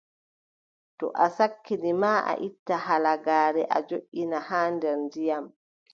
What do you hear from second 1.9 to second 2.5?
ma, a